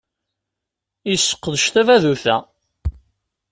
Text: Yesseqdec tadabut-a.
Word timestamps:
Yesseqdec 1.09 1.65
tadabut-a. 1.73 2.37